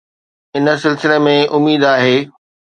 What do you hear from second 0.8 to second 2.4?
سلسلي ۾ اميد آهي.